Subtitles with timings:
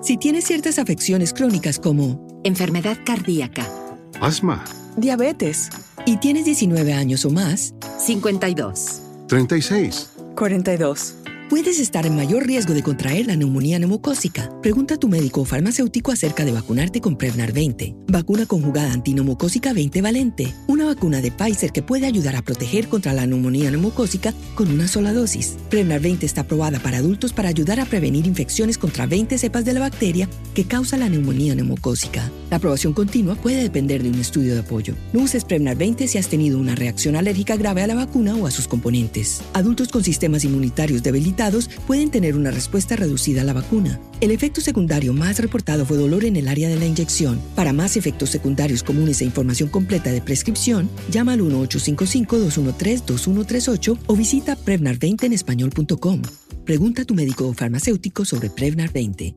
[0.00, 3.66] Si tienes ciertas afecciones crónicas como enfermedad cardíaca,
[4.20, 4.64] asma,
[4.96, 5.70] diabetes
[6.06, 11.14] y tienes 19 años o más, 52, 36, 42.
[11.50, 14.52] Puedes estar en mayor riesgo de contraer la neumonía neumocócica.
[14.60, 19.72] Pregunta a tu médico o farmacéutico acerca de vacunarte con Prevnar 20, vacuna conjugada antineumocócica
[19.72, 24.34] 20 valente, una vacuna de Pfizer que puede ayudar a proteger contra la neumonía neumocócica
[24.54, 25.56] con una sola dosis.
[25.70, 29.74] Prevnar 20 está aprobada para adultos para ayudar a prevenir infecciones contra 20 cepas de
[29.74, 32.30] la bacteria que causa la neumonía neumocócica.
[32.50, 34.94] La aprobación continua puede depender de un estudio de apoyo.
[35.12, 38.46] No uses Prevnar 20 si has tenido una reacción alérgica grave a la vacuna o
[38.46, 39.42] a sus componentes.
[39.52, 44.00] Adultos con sistemas inmunitarios debilitados pueden tener una respuesta reducida a la vacuna.
[44.20, 47.40] El efecto secundario más reportado fue dolor en el área de la inyección.
[47.54, 54.56] Para más efectos secundarios comunes e información completa de prescripción, llama al 1-855-213-2138 o visita
[54.56, 56.22] Prevnar20 en español.com.
[56.64, 59.36] Pregunta a tu médico o farmacéutico sobre Prevnar 20.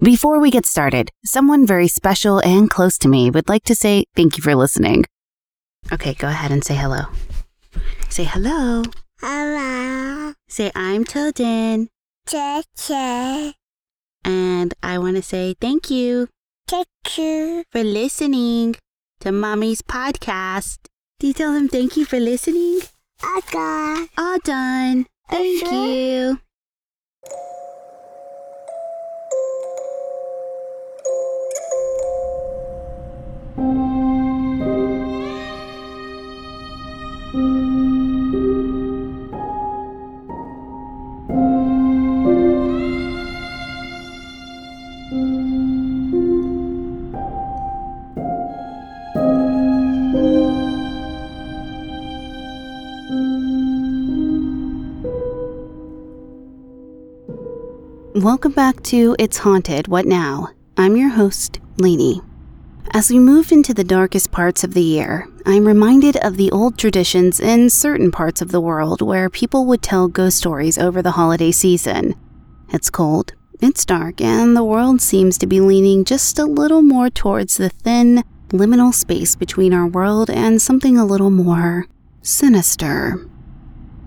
[0.00, 4.04] Before we get started, someone very special and close to me would like to say
[4.14, 5.04] thank you for listening.
[5.92, 7.06] Okay, go ahead and say hello.
[8.08, 8.84] Say hello.
[9.20, 10.34] Hello.
[10.48, 11.88] Say I'm Tilden.
[12.26, 13.54] Teacher.
[14.24, 16.28] And I want to say thank you
[16.68, 17.64] Teacher.
[17.72, 18.76] for listening
[19.20, 20.78] to Mommy's podcast.
[21.18, 22.82] Do you tell them thank you for listening?
[23.38, 24.06] Okay.
[24.16, 25.06] All done.
[25.28, 26.20] Thank Okay.
[26.20, 26.38] you.
[58.28, 60.50] Welcome back to It's Haunted What Now?
[60.76, 62.20] I'm your host, Lainey.
[62.90, 66.76] As we move into the darkest parts of the year, I'm reminded of the old
[66.76, 71.12] traditions in certain parts of the world where people would tell ghost stories over the
[71.12, 72.16] holiday season.
[72.68, 77.08] It's cold, it's dark, and the world seems to be leaning just a little more
[77.08, 81.86] towards the thin, liminal space between our world and something a little more
[82.20, 83.26] sinister.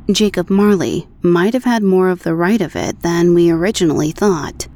[0.09, 4.67] Jacob Marley might have had more of the right of it than we originally thought.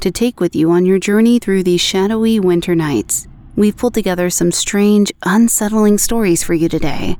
[0.00, 3.26] To take with you on your journey through these shadowy winter nights,
[3.56, 7.18] we've pulled together some strange, unsettling stories for you today.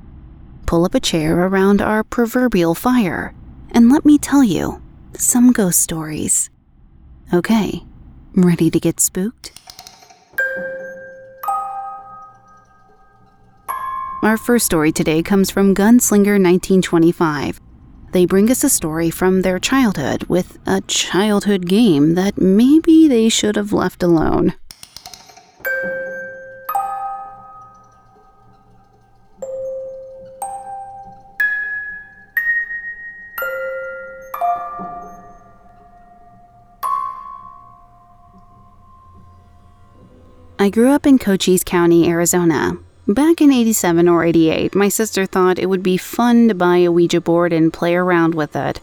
[0.65, 3.35] Pull up a chair around our proverbial fire,
[3.73, 4.81] and let me tell you
[5.15, 6.49] some ghost stories.
[7.35, 7.83] Okay,
[8.35, 9.60] ready to get spooked?
[14.23, 17.59] Our first story today comes from Gunslinger 1925.
[18.13, 23.31] They bring us a story from their childhood with a childhood game that maybe they
[23.31, 24.53] should have left alone.
[40.59, 42.77] I grew up in Cochise County, Arizona.
[43.11, 46.93] Back in 87 or 88, my sister thought it would be fun to buy a
[46.93, 48.81] Ouija board and play around with it.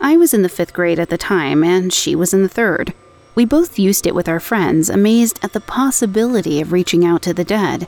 [0.00, 2.92] I was in the fifth grade at the time, and she was in the third.
[3.36, 7.32] We both used it with our friends, amazed at the possibility of reaching out to
[7.32, 7.86] the dead.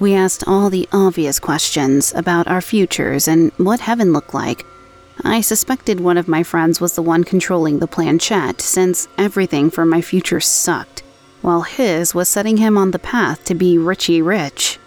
[0.00, 4.66] We asked all the obvious questions about our futures and what heaven looked like.
[5.22, 9.86] I suspected one of my friends was the one controlling the planchette, since everything for
[9.86, 11.04] my future sucked,
[11.40, 14.80] while his was setting him on the path to be Richie rich.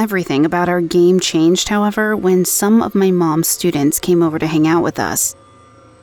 [0.00, 4.46] Everything about our game changed, however, when some of my mom's students came over to
[4.46, 5.36] hang out with us.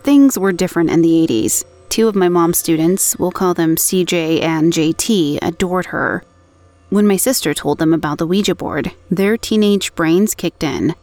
[0.04, 1.66] Things were different in the 80s.
[1.90, 6.24] Two of my mom's students, we'll call them CJ and JT, adored her.
[6.92, 10.94] When my sister told them about the Ouija board, their teenage brains kicked in.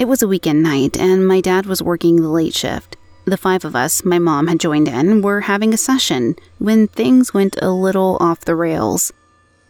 [0.00, 2.96] It was a weekend night, and my dad was working the late shift.
[3.24, 7.32] The five of us, my mom had joined in, were having a session when things
[7.32, 9.12] went a little off the rails.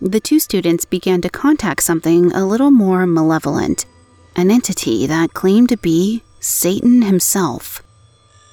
[0.05, 3.87] The two students began to contact something a little more malevolent
[4.35, 7.85] an entity that claimed to be Satan himself.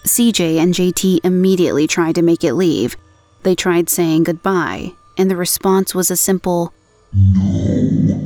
[0.04, 2.96] CJ and JT immediately tried to make it leave.
[3.42, 6.72] They tried saying goodbye, and the response was a simple
[7.14, 8.20] no.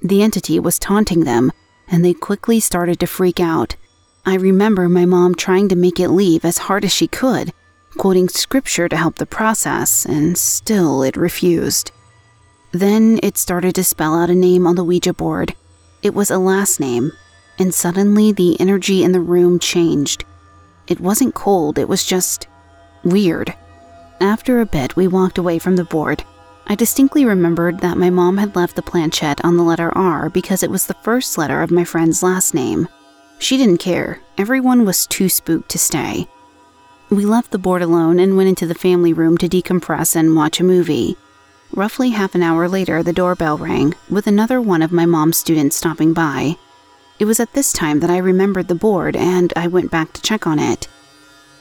[0.00, 1.52] The entity was taunting them,
[1.88, 3.76] and they quickly started to freak out.
[4.24, 7.52] I remember my mom trying to make it leave as hard as she could,
[7.96, 11.90] quoting scripture to help the process, and still it refused.
[12.72, 15.54] Then it started to spell out a name on the Ouija board.
[16.02, 17.12] It was a last name,
[17.58, 20.24] and suddenly the energy in the room changed.
[20.86, 22.46] It wasn't cold, it was just
[23.04, 23.54] weird.
[24.20, 26.24] After a bit, we walked away from the board.
[26.66, 30.62] I distinctly remembered that my mom had left the planchette on the letter R because
[30.62, 32.88] it was the first letter of my friend's last name.
[33.38, 36.28] She didn't care, everyone was too spooked to stay.
[37.10, 40.60] We left the board alone and went into the family room to decompress and watch
[40.60, 41.16] a movie.
[41.72, 45.76] Roughly half an hour later, the doorbell rang, with another one of my mom's students
[45.76, 46.56] stopping by.
[47.18, 50.22] It was at this time that I remembered the board and I went back to
[50.22, 50.86] check on it.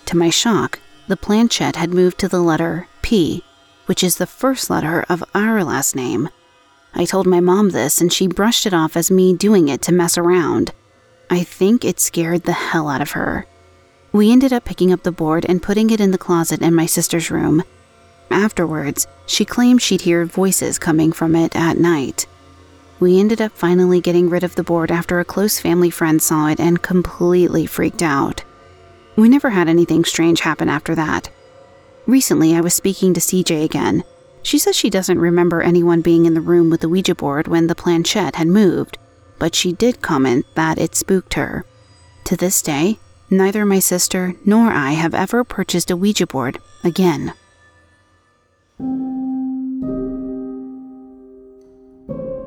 [0.07, 3.41] To my shock, the planchette had moved to the letter P,
[3.85, 6.27] which is the first letter of our last name.
[6.93, 9.93] I told my mom this and she brushed it off as me doing it to
[9.93, 10.73] mess around.
[11.29, 13.45] I think it scared the hell out of her.
[14.11, 16.85] We ended up picking up the board and putting it in the closet in my
[16.85, 17.63] sister's room.
[18.31, 22.25] Afterwards, she claimed she'd hear voices coming from it at night.
[22.99, 26.47] We ended up finally getting rid of the board after a close family friend saw
[26.47, 28.43] it and completely freaked out.
[29.15, 31.29] We never had anything strange happen after that.
[32.07, 34.03] Recently, I was speaking to CJ again.
[34.41, 37.67] She says she doesn't remember anyone being in the room with the Ouija board when
[37.67, 38.97] the planchette had moved,
[39.39, 41.65] but she did comment that it spooked her.
[42.25, 42.97] To this day,
[43.29, 47.33] neither my sister nor I have ever purchased a Ouija board again.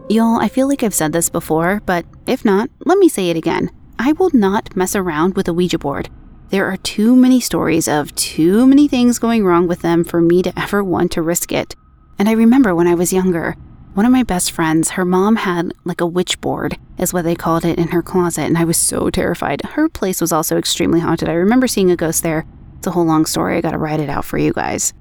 [0.08, 3.36] Y'all, I feel like I've said this before, but if not, let me say it
[3.36, 3.70] again.
[3.98, 6.08] I will not mess around with a Ouija board.
[6.48, 10.42] There are too many stories of too many things going wrong with them for me
[10.42, 11.76] to ever want to risk it.
[12.18, 13.56] And I remember when I was younger,
[13.94, 17.34] one of my best friends, her mom had like a witch board, is what they
[17.34, 19.62] called it, in her closet, and I was so terrified.
[19.62, 21.28] Her place was also extremely haunted.
[21.28, 22.46] I remember seeing a ghost there.
[22.78, 23.56] It's a whole long story.
[23.56, 24.94] I gotta write it out for you guys.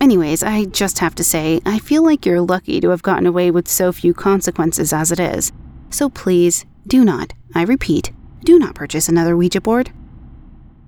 [0.00, 3.50] Anyways, I just have to say, I feel like you're lucky to have gotten away
[3.50, 5.52] with so few consequences as it is.
[5.90, 8.12] So please, do not, I repeat,
[8.44, 9.92] do not purchase another Ouija board.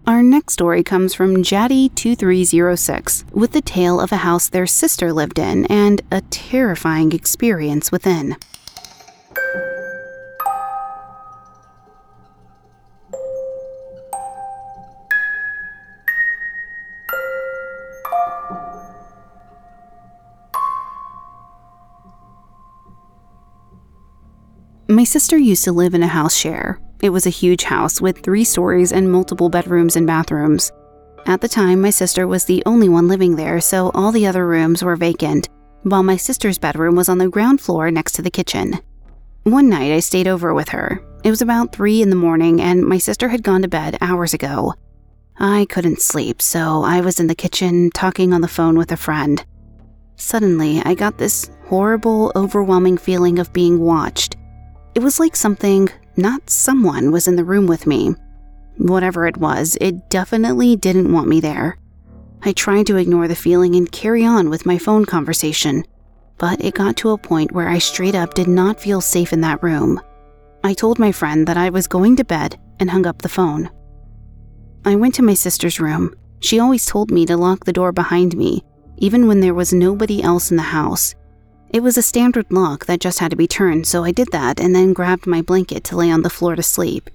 [0.09, 5.37] Our next story comes from Jaddy2306 with the tale of a house their sister lived
[5.37, 8.37] in and a terrifying experience within.
[24.89, 26.79] My sister used to live in a house share.
[27.03, 30.73] It was a huge house with three stories and multiple bedrooms and bathrooms.
[31.27, 34.47] At the time, my sister was the only one living there, so all the other
[34.47, 35.49] rooms were vacant,
[35.83, 38.79] while my sister's bedroom was on the ground floor next to the kitchen.
[39.43, 41.01] One night, I stayed over with her.
[41.23, 44.35] It was about 3 in the morning, and my sister had gone to bed hours
[44.35, 44.75] ago.
[45.39, 48.97] I couldn't sleep, so I was in the kitchen talking on the phone with a
[48.97, 49.45] friend.
[50.17, 54.37] Suddenly, I got this horrible, overwhelming feeling of being watched.
[54.95, 58.15] It was like something, not someone, was in the room with me.
[58.79, 61.79] Whatever it was, it definitely didn't want me there.
[62.43, 65.85] I tried to ignore the feeling and carry on with my phone conversation,
[66.39, 69.41] but it got to a point where I straight up did not feel safe in
[69.41, 70.01] that room.
[70.63, 73.71] I told my friend that I was going to bed and hung up the phone.
[74.85, 76.15] I went to my sister's room.
[76.41, 78.63] She always told me to lock the door behind me,
[78.99, 81.15] even when there was nobody else in the house,
[81.77, 84.61] it was a standard lock that just had to be turned, so I did that
[84.61, 87.11] and then grabbed my blanket to lay on the floor to sleep.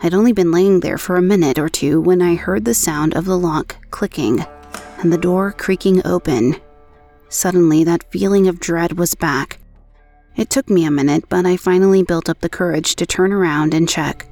[0.00, 3.16] I'd only been laying there for a minute or two when I heard the sound
[3.16, 4.46] of the lock clicking
[4.98, 6.54] and the door creaking open.
[7.30, 9.58] Suddenly, that feeling of dread was back.
[10.36, 13.74] It took me a minute, but I finally built up the courage to turn around
[13.74, 14.28] and check.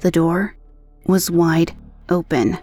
[0.00, 0.54] The door
[1.06, 1.74] was wide
[2.10, 2.58] open.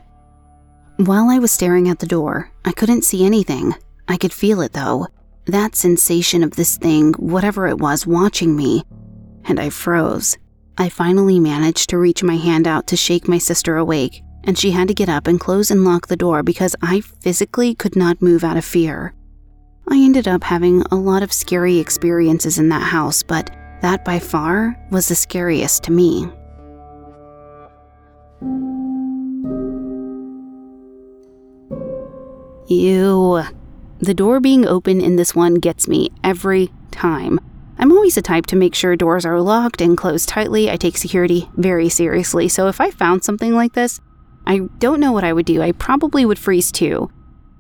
[0.97, 3.73] While I was staring at the door, I couldn't see anything.
[4.07, 5.07] I could feel it though.
[5.47, 8.83] That sensation of this thing, whatever it was, watching me,
[9.43, 10.35] and I froze.
[10.77, 14.71] I finally managed to reach my hand out to shake my sister awake, and she
[14.71, 18.23] had to get up and close and lock the door because I physically could not
[18.23, 19.13] move out of fear.
[19.87, 24.17] I ended up having a lot of scary experiences in that house, but that by
[24.17, 26.27] far was the scariest to me.
[32.67, 33.43] Ew.
[34.05, 37.39] The door being open in this one gets me every time.
[37.79, 40.69] I'm always the type to make sure doors are locked and closed tightly.
[40.69, 43.99] I take security very seriously, so if I found something like this,
[44.45, 45.59] I don't know what I would do.
[45.59, 47.09] I probably would freeze too.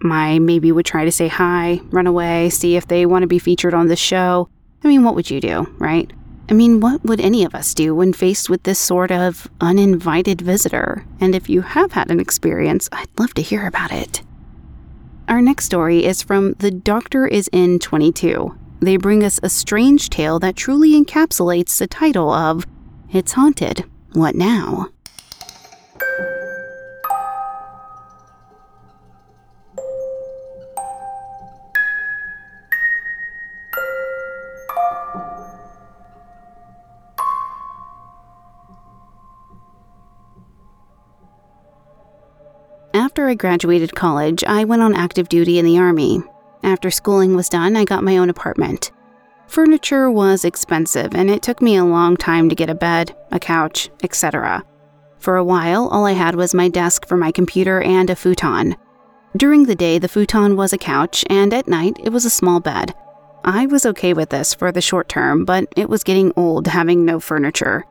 [0.01, 3.39] My maybe would try to say hi, run away, see if they want to be
[3.39, 4.47] featured on the show.
[4.83, 6.13] I mean, what would you do, right?
[6.47, 10.41] I mean, what would any of us do when faced with this sort of uninvited
[10.41, 11.07] visitor?
[11.19, 14.21] And if you have had an experience, I'd love to hear about it.
[15.27, 18.55] Our next story is from The Doctor is in 22.
[18.79, 22.67] They bring us a strange tale that truly encapsulates the title of
[23.11, 23.85] It's Haunted.
[24.13, 24.89] What now?
[43.15, 46.21] After I graduated college, I went on active duty in the Army.
[46.63, 48.91] After schooling was done, I got my own apartment.
[49.47, 53.39] Furniture was expensive, and it took me a long time to get a bed, a
[53.39, 54.65] couch, etc.
[55.17, 58.75] For a while, all I had was my desk for my computer and a futon.
[59.37, 62.59] During the day, the futon was a couch, and at night, it was a small
[62.59, 62.93] bed.
[63.45, 67.05] I was okay with this for the short term, but it was getting old having
[67.05, 67.85] no furniture.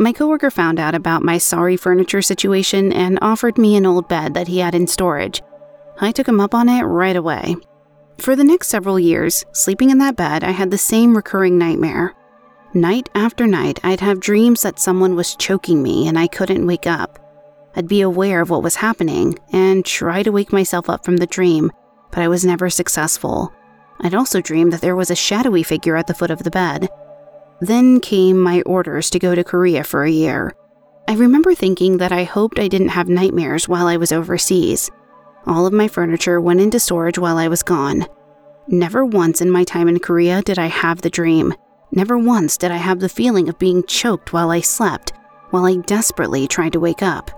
[0.00, 4.34] My coworker found out about my sorry furniture situation and offered me an old bed
[4.34, 5.42] that he had in storage.
[6.00, 7.56] I took him up on it right away.
[8.18, 12.14] For the next several years, sleeping in that bed, I had the same recurring nightmare.
[12.74, 16.86] Night after night, I'd have dreams that someone was choking me and I couldn't wake
[16.86, 17.18] up.
[17.74, 21.26] I'd be aware of what was happening and try to wake myself up from the
[21.26, 21.72] dream,
[22.10, 23.52] but I was never successful.
[24.00, 26.88] I'd also dream that there was a shadowy figure at the foot of the bed.
[27.60, 30.54] Then came my orders to go to Korea for a year.
[31.08, 34.90] I remember thinking that I hoped I didn't have nightmares while I was overseas.
[35.46, 38.06] All of my furniture went into storage while I was gone.
[38.68, 41.54] Never once in my time in Korea did I have the dream.
[41.90, 45.12] Never once did I have the feeling of being choked while I slept,
[45.50, 47.30] while I desperately tried to wake up.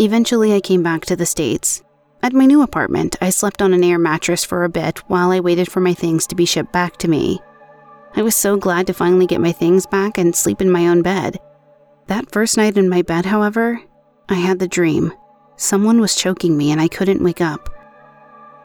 [0.00, 1.82] Eventually, I came back to the States.
[2.22, 5.38] At my new apartment, I slept on an air mattress for a bit while I
[5.38, 7.40] waited for my things to be shipped back to me.
[8.16, 11.02] I was so glad to finally get my things back and sleep in my own
[11.02, 11.38] bed.
[12.06, 13.78] That first night in my bed, however,
[14.30, 15.12] I had the dream.
[15.56, 17.68] Someone was choking me and I couldn't wake up.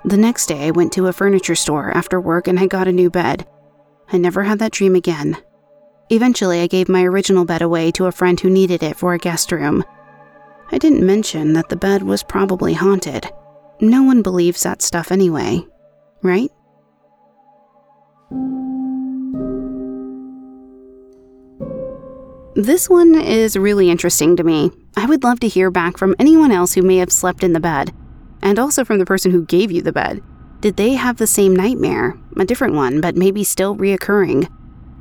[0.06, 2.94] The next day, I went to a furniture store after work and I got a
[2.94, 3.46] new bed.
[4.12, 5.38] I never had that dream again.
[6.10, 9.20] Eventually, I gave my original bed away to a friend who needed it for a
[9.20, 9.84] guest room.
[10.72, 13.30] I didn't mention that the bed was probably haunted.
[13.82, 15.66] No one believes that stuff anyway,
[16.22, 16.52] right?
[22.56, 24.72] This one is really interesting to me.
[24.98, 27.62] I would love to hear back from anyone else who may have slept in the
[27.62, 27.94] bed,
[28.42, 30.22] and also from the person who gave you the bed.
[30.60, 32.18] Did they have the same nightmare?
[32.38, 34.52] A different one, but maybe still reoccurring?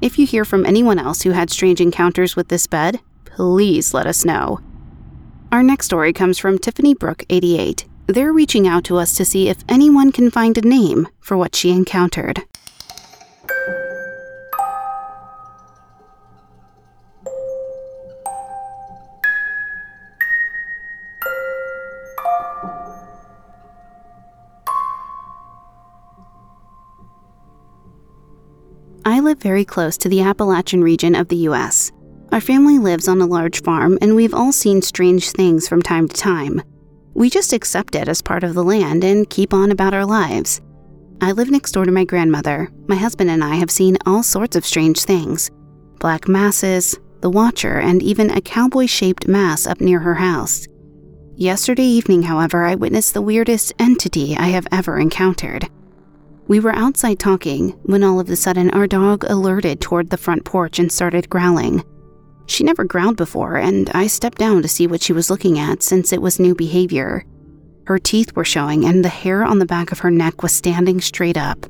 [0.00, 4.06] If you hear from anyone else who had strange encounters with this bed, please let
[4.06, 4.60] us know.
[5.50, 7.84] Our next story comes from Tiffany Brook, 88.
[8.06, 11.56] They're reaching out to us to see if anyone can find a name for what
[11.56, 12.44] she encountered.
[29.04, 31.90] I live very close to the Appalachian region of the U.S.
[32.32, 36.06] Our family lives on a large farm, and we've all seen strange things from time
[36.06, 36.62] to time.
[37.14, 40.60] We just accept it as part of the land and keep on about our lives.
[41.22, 42.70] I live next door to my grandmother.
[42.88, 45.50] My husband and I have seen all sorts of strange things
[45.98, 50.66] black masses, the Watcher, and even a cowboy shaped mass up near her house.
[51.36, 55.68] Yesterday evening, however, I witnessed the weirdest entity I have ever encountered.
[56.50, 60.44] We were outside talking when all of a sudden our dog alerted toward the front
[60.44, 61.84] porch and started growling.
[62.46, 65.84] She never growled before, and I stepped down to see what she was looking at
[65.84, 67.24] since it was new behavior.
[67.86, 71.00] Her teeth were showing, and the hair on the back of her neck was standing
[71.00, 71.66] straight up.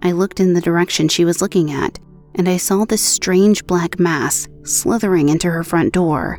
[0.00, 1.98] I looked in the direction she was looking at,
[2.36, 6.38] and I saw this strange black mass slithering into her front door.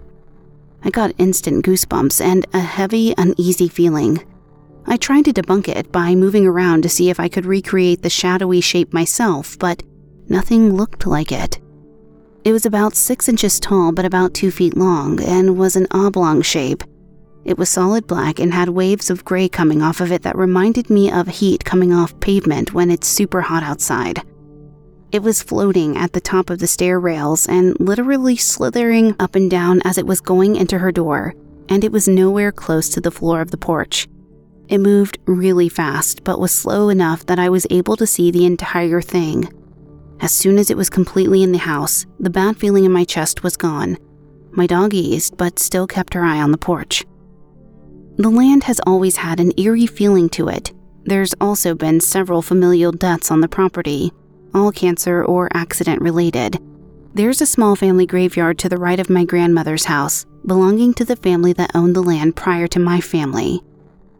[0.86, 4.24] I got instant goosebumps and a heavy, uneasy feeling.
[4.87, 8.09] I tried to debunk it by moving around to see if I could recreate the
[8.09, 9.81] shadowy shape myself, but
[10.29, 11.59] nothing looked like it.
[12.43, 16.43] It was about six inches tall but about two feet long and was an oblong
[16.43, 16.83] shape.
[17.43, 20.89] It was solid black and had waves of gray coming off of it that reminded
[20.89, 24.21] me of heat coming off pavement when it's super hot outside.
[25.11, 29.49] It was floating at the top of the stair rails and literally slithering up and
[29.49, 31.33] down as it was going into her door,
[31.69, 34.07] and it was nowhere close to the floor of the porch.
[34.67, 38.45] It moved really fast, but was slow enough that I was able to see the
[38.45, 39.51] entire thing.
[40.22, 43.43] As soon as it was completely in the house, the bad feeling in my chest
[43.43, 43.98] was gone.
[44.51, 47.05] My dog eased, but still kept her eye on the porch.
[48.17, 50.72] The land has always had an eerie feeling to it.
[51.03, 54.12] There's also been several familial deaths on the property,
[54.53, 56.57] all cancer or accident related.
[57.13, 61.15] There's a small family graveyard to the right of my grandmother's house, belonging to the
[61.17, 63.62] family that owned the land prior to my family.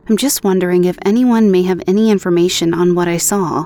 [0.08, 3.66] I'm just wondering if anyone may have any information on what I saw.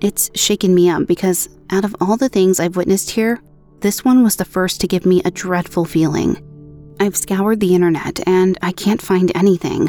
[0.00, 3.40] It's shaken me up because out of all the things I've witnessed here,
[3.78, 6.42] this one was the first to give me a dreadful feeling.
[6.98, 9.88] I've scoured the internet and I can't find anything.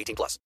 [0.01, 0.37] 18 plus.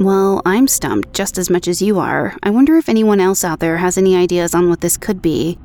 [0.00, 2.36] Well, I'm stumped just as much as you are.
[2.42, 5.58] I wonder if anyone else out there has any ideas on what this could be.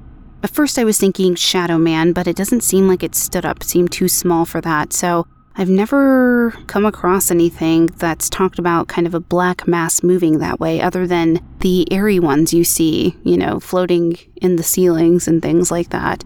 [0.43, 3.63] At first, I was thinking Shadow Man, but it doesn't seem like it stood up,
[3.63, 5.27] seemed too small for that, so
[5.59, 10.57] I've never come across anything that's talked about kind of a black mass moving that
[10.57, 15.41] way, other than the airy ones you see, you know, floating in the ceilings and
[15.41, 16.23] things like that.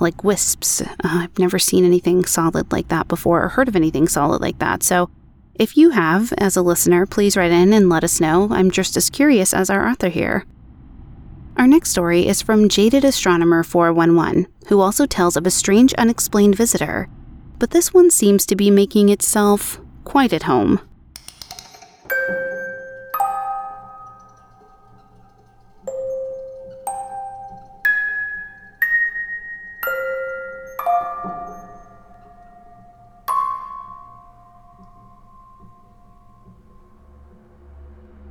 [0.00, 0.82] Like wisps.
[0.82, 4.58] Uh, I've never seen anything solid like that before or heard of anything solid like
[4.58, 5.08] that, so
[5.54, 8.48] if you have, as a listener, please write in and let us know.
[8.50, 10.44] I'm just as curious as our author here.
[11.56, 16.56] Our next story is from Jaded Astronomer 411, who also tells of a strange unexplained
[16.56, 17.08] visitor.
[17.58, 20.80] But this one seems to be making itself quite at home.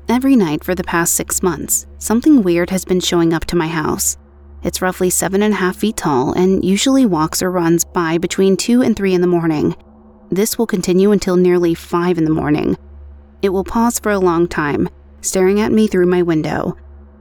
[0.09, 3.67] Every night for the past six months, something weird has been showing up to my
[3.67, 4.15] house.
[4.63, 8.55] It's roughly seven and a half feet tall and usually walks or runs by between
[8.55, 9.75] 2 and 3 in the morning.
[10.29, 12.77] This will continue until nearly 5 in the morning.
[13.41, 14.89] It will pause for a long time,
[15.21, 16.77] staring at me through my window.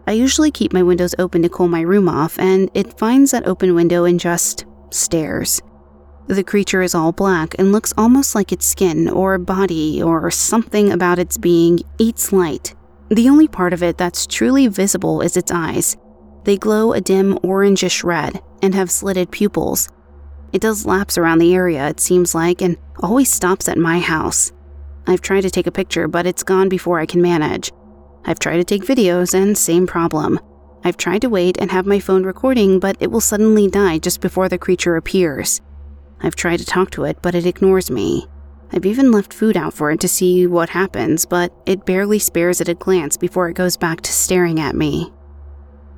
[0.07, 3.47] I usually keep my windows open to cool my room off, and it finds that
[3.47, 5.61] open window and just stares.
[6.29, 10.93] The creature is all black and looks almost like its skin or body or something
[10.93, 12.75] about its being eats light.
[13.11, 15.97] The only part of it that's truly visible is its eyes.
[16.45, 19.89] They glow a dim orangish red and have slitted pupils.
[20.53, 24.53] It does laps around the area, it seems like, and always stops at my house.
[25.07, 27.73] I've tried to take a picture, but it's gone before I can manage.
[28.25, 30.39] I've tried to take videos, and same problem.
[30.85, 34.21] I've tried to wait and have my phone recording, but it will suddenly die just
[34.21, 35.61] before the creature appears.
[36.21, 38.27] I've tried to talk to it, but it ignores me.
[38.73, 42.61] I've even left food out for it to see what happens, but it barely spares
[42.61, 45.13] it a glance before it goes back to staring at me.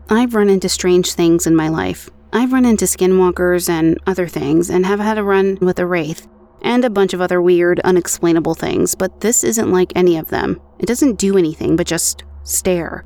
[0.08, 2.10] I've run into strange things in my life.
[2.32, 6.26] I've run into skinwalkers and other things, and have had a run with a wraith,
[6.60, 10.60] and a bunch of other weird, unexplainable things, but this isn't like any of them.
[10.78, 13.04] It doesn't do anything but just stare.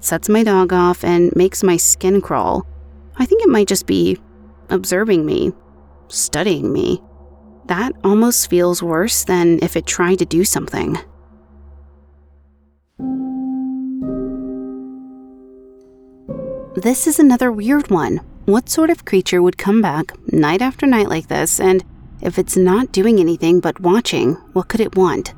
[0.00, 2.66] Sets my dog off and makes my skin crawl.
[3.16, 4.18] I think it might just be
[4.68, 5.52] observing me,
[6.08, 7.00] studying me.
[7.64, 10.96] That almost feels worse than if it tried to do something.
[16.76, 18.18] This is another weird one.
[18.44, 21.82] What sort of creature would come back night after night like this, and
[22.20, 25.32] if it's not doing anything but watching, what could it want?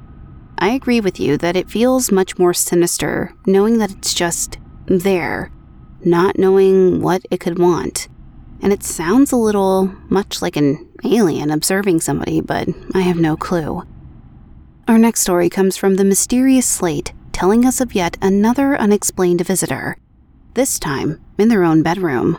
[0.58, 5.52] I agree with you that it feels much more sinister knowing that it's just there,
[6.04, 8.08] not knowing what it could want.
[8.60, 13.36] And it sounds a little much like an alien observing somebody, but I have no
[13.36, 13.84] clue.
[14.88, 19.98] Our next story comes from the mysterious slate telling us of yet another unexplained visitor,
[20.54, 22.38] this time in their own bedroom.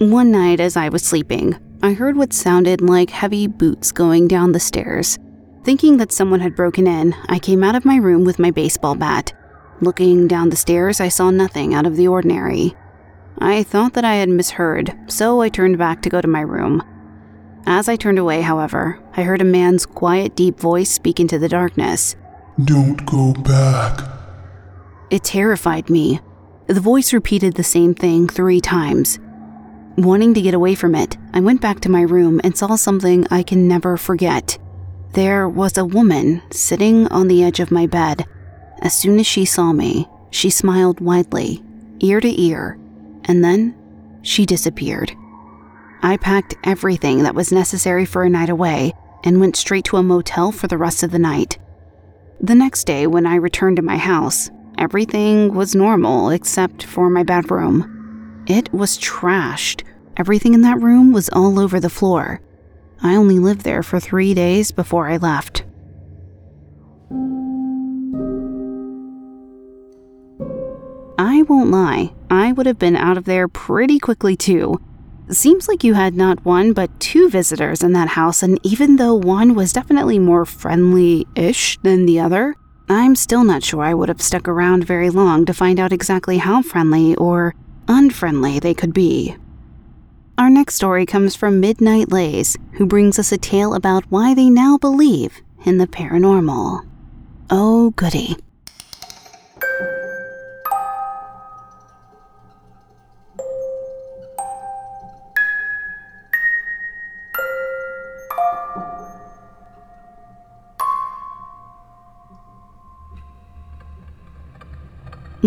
[0.00, 4.52] One night, as I was sleeping, I heard what sounded like heavy boots going down
[4.52, 5.18] the stairs.
[5.64, 8.94] Thinking that someone had broken in, I came out of my room with my baseball
[8.94, 9.32] bat.
[9.80, 12.74] Looking down the stairs, I saw nothing out of the ordinary.
[13.38, 16.82] I thought that I had misheard, so I turned back to go to my room.
[17.64, 21.48] As I turned away, however, I heard a man's quiet, deep voice speak into the
[21.48, 22.16] darkness.
[22.64, 24.04] Don't go back.
[25.10, 26.20] It terrified me.
[26.66, 29.20] The voice repeated the same thing three times.
[29.96, 33.26] Wanting to get away from it, I went back to my room and saw something
[33.30, 34.58] I can never forget.
[35.12, 38.26] There was a woman sitting on the edge of my bed.
[38.80, 41.62] As soon as she saw me, she smiled widely,
[42.00, 42.78] ear to ear,
[43.24, 43.74] and then
[44.22, 45.12] she disappeared.
[46.02, 48.92] I packed everything that was necessary for a night away
[49.24, 51.58] and went straight to a motel for the rest of the night.
[52.40, 57.24] The next day, when I returned to my house, everything was normal except for my
[57.24, 58.44] bedroom.
[58.46, 59.82] It was trashed.
[60.16, 62.40] Everything in that room was all over the floor.
[63.02, 65.64] I only lived there for three days before I left.
[71.48, 74.80] Won't lie, I would have been out of there pretty quickly too.
[75.30, 79.14] Seems like you had not one but two visitors in that house, and even though
[79.14, 82.54] one was definitely more friendly ish than the other,
[82.88, 86.38] I'm still not sure I would have stuck around very long to find out exactly
[86.38, 87.54] how friendly or
[87.88, 89.36] unfriendly they could be.
[90.38, 94.48] Our next story comes from Midnight Lays, who brings us a tale about why they
[94.48, 96.86] now believe in the paranormal.
[97.50, 98.36] Oh, goody.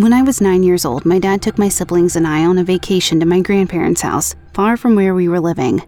[0.02, 2.64] When I was nine years old, my dad took my siblings and I on a
[2.64, 5.84] vacation to my grandparents' house, far from where we were living.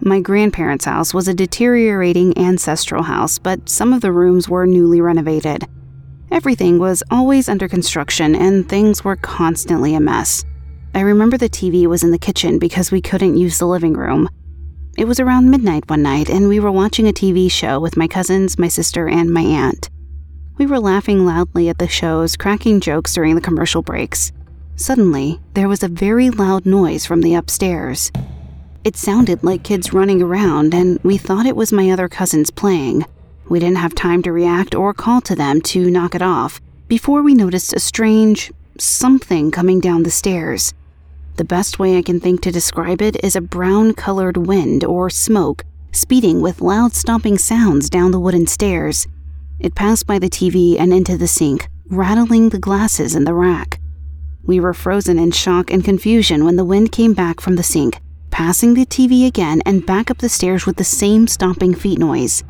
[0.00, 5.00] My grandparents' house was a deteriorating ancestral house, but some of the rooms were newly
[5.00, 5.64] renovated.
[6.32, 10.44] Everything was always under construction and things were constantly a mess.
[10.92, 14.28] I remember the TV was in the kitchen because we couldn't use the living room.
[14.98, 18.08] It was around midnight one night, and we were watching a TV show with my
[18.08, 19.88] cousins, my sister, and my aunt.
[20.58, 24.32] We were laughing loudly at the shows, cracking jokes during the commercial breaks.
[24.76, 28.12] Suddenly, there was a very loud noise from the upstairs.
[28.84, 33.04] It sounded like kids running around, and we thought it was my other cousins playing.
[33.48, 37.22] We didn't have time to react or call to them to knock it off before
[37.22, 40.74] we noticed a strange something coming down the stairs.
[41.36, 45.08] The best way I can think to describe it is a brown colored wind or
[45.08, 49.06] smoke speeding with loud stomping sounds down the wooden stairs.
[49.62, 53.78] It passed by the TV and into the sink, rattling the glasses in the rack.
[54.42, 58.00] We were frozen in shock and confusion when the wind came back from the sink,
[58.32, 62.42] passing the TV again and back up the stairs with the same stomping feet noise.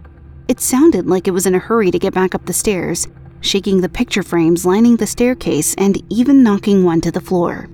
[0.48, 3.06] It sounded like it was in a hurry to get back up the stairs,
[3.42, 7.68] shaking the picture frames lining the staircase and even knocking one to the floor.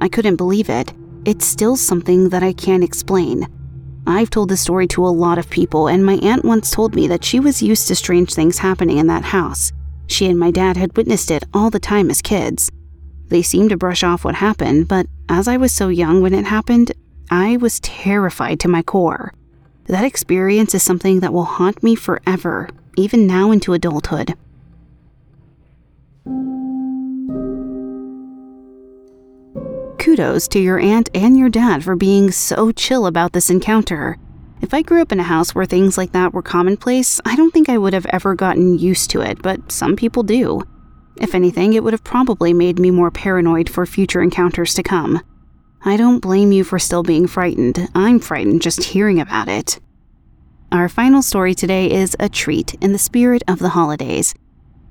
[0.00, 0.92] I couldn't believe it.
[1.24, 3.48] It's still something that I can't explain.
[4.06, 7.08] I've told this story to a lot of people, and my aunt once told me
[7.08, 9.72] that she was used to strange things happening in that house.
[10.06, 12.70] She and my dad had witnessed it all the time as kids.
[13.28, 16.44] They seemed to brush off what happened, but as I was so young when it
[16.44, 16.92] happened,
[17.30, 19.34] I was terrified to my core.
[19.86, 24.34] That experience is something that will haunt me forever, even now into adulthood.
[29.98, 34.18] Kudos to your aunt and your dad for being so chill about this encounter.
[34.60, 37.52] If I grew up in a house where things like that were commonplace, I don't
[37.52, 40.62] think I would have ever gotten used to it, but some people do.
[41.20, 45.20] If anything, it would have probably made me more paranoid for future encounters to come.
[45.84, 47.88] I don't blame you for still being frightened.
[47.94, 49.80] I'm frightened just hearing about it.
[50.72, 54.34] Our final story today is a treat in the spirit of the holidays.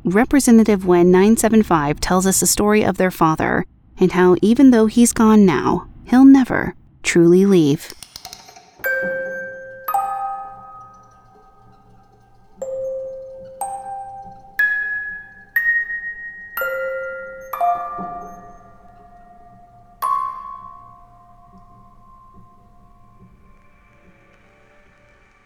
[0.03, 3.65] Representative Wen 975 tells us the story of their father
[3.99, 7.93] and how, even though he's gone now, he'll never truly leave.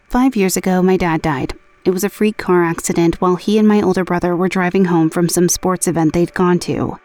[0.08, 1.54] Five years ago, my dad died.
[1.84, 5.08] It was a freak car accident while he and my older brother were driving home
[5.08, 6.98] from some sports event they'd gone to.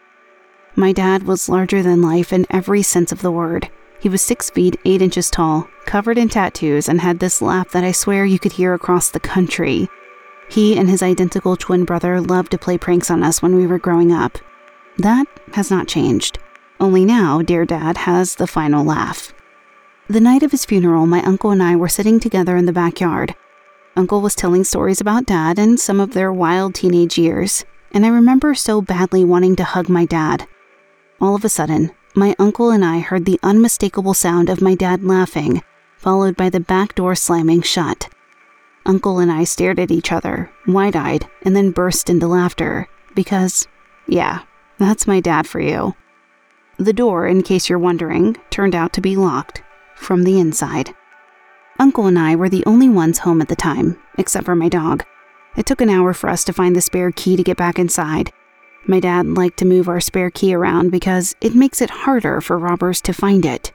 [0.78, 3.70] My dad was larger than life in every sense of the word.
[3.98, 7.82] He was six feet eight inches tall, covered in tattoos, and had this laugh that
[7.82, 9.88] I swear you could hear across the country.
[10.50, 13.78] He and his identical twin brother loved to play pranks on us when we were
[13.78, 14.36] growing up.
[14.98, 16.38] That has not changed.
[16.78, 19.32] Only now, dear dad has the final laugh.
[20.08, 23.34] The night of his funeral, my uncle and I were sitting together in the backyard.
[23.96, 28.10] Uncle was telling stories about dad and some of their wild teenage years, and I
[28.10, 30.46] remember so badly wanting to hug my dad.
[31.20, 35.02] All of a sudden, my uncle and I heard the unmistakable sound of my dad
[35.02, 35.62] laughing,
[35.96, 38.08] followed by the back door slamming shut.
[38.84, 43.66] Uncle and I stared at each other, wide eyed, and then burst into laughter, because,
[44.06, 44.42] yeah,
[44.78, 45.94] that's my dad for you.
[46.78, 49.62] The door, in case you're wondering, turned out to be locked
[49.96, 50.94] from the inside.
[51.78, 55.04] Uncle and I were the only ones home at the time, except for my dog.
[55.56, 58.30] It took an hour for us to find the spare key to get back inside.
[58.88, 62.56] My dad liked to move our spare key around because it makes it harder for
[62.56, 63.72] robbers to find it.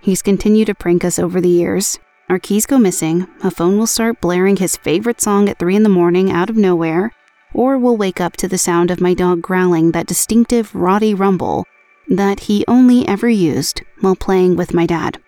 [0.00, 1.98] He's continued to prank us over the years.
[2.30, 5.82] Our keys go missing, a phone will start blaring his favorite song at 3 in
[5.82, 7.12] the morning out of nowhere,
[7.52, 11.66] or we'll wake up to the sound of my dog growling that distinctive rotty rumble
[12.08, 15.20] that he only ever used while playing with my dad.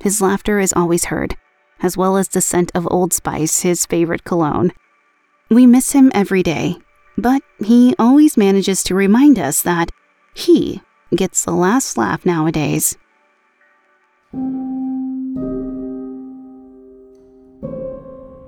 [0.00, 1.34] His laughter is always heard,
[1.82, 4.72] as well as the scent of Old Spice, his favorite cologne.
[5.48, 6.76] We miss him every day,
[7.16, 9.90] but he always manages to remind us that
[10.34, 10.80] he
[11.14, 12.96] gets the last laugh nowadays.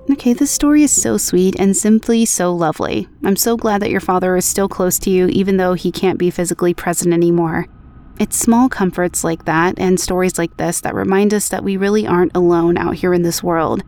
[0.09, 3.07] Okay, this story is so sweet and simply so lovely.
[3.23, 6.17] I'm so glad that your father is still close to you, even though he can't
[6.17, 7.67] be physically present anymore.
[8.19, 12.07] It's small comforts like that and stories like this that remind us that we really
[12.07, 13.83] aren't alone out here in this world.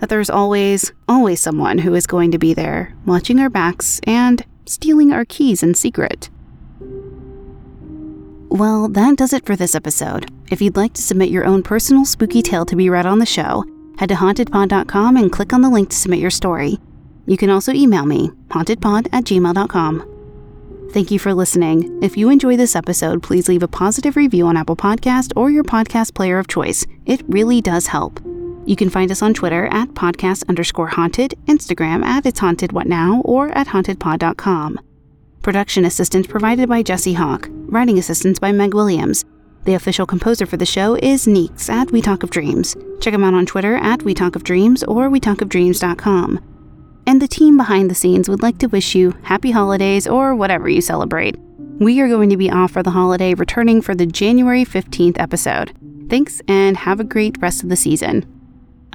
[0.00, 4.44] That there's always, always someone who is going to be there, watching our backs and
[4.66, 6.28] stealing our keys in secret.
[8.48, 10.30] Well, that does it for this episode.
[10.50, 13.26] If you'd like to submit your own personal spooky tale to be read on the
[13.26, 13.64] show,
[13.98, 16.78] head to hauntedpod.com and click on the link to submit your story.
[17.26, 20.12] You can also email me, hauntedpod at gmail.com.
[20.92, 22.02] Thank you for listening.
[22.02, 25.64] If you enjoy this episode, please leave a positive review on Apple Podcast or your
[25.64, 26.86] podcast player of choice.
[27.04, 28.20] It really does help.
[28.66, 32.88] You can find us on Twitter at podcast underscore haunted, Instagram at it's haunted what
[32.88, 34.80] now, or at hauntedpod.com.
[35.40, 37.48] Production assistance provided by Jesse Hawk.
[37.50, 39.24] Writing assistance by Meg Williams.
[39.62, 42.76] The official composer for the show is Neeks at We Talk of Dreams.
[43.00, 46.40] Check him out on Twitter at We Talk of Dreams or WeTalkOfDreams.com.
[47.06, 50.68] And the team behind the scenes would like to wish you happy holidays or whatever
[50.68, 51.36] you celebrate.
[51.78, 55.72] We are going to be off for the holiday, returning for the January 15th episode.
[56.10, 58.35] Thanks and have a great rest of the season.